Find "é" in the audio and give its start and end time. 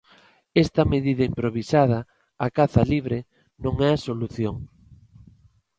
3.89-3.89